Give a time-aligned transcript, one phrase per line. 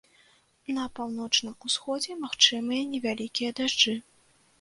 [0.77, 3.95] На паўночным усходзе магчымыя невялікія дажджы.